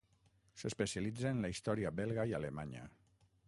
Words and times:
S'especialitza 0.61 1.33
en 1.33 1.43
la 1.45 1.51
història 1.55 1.95
belga 2.03 2.29
i 2.33 2.37
alemanya. 2.41 2.87